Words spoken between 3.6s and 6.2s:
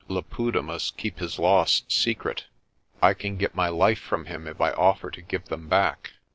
life from him if I offer to give them back."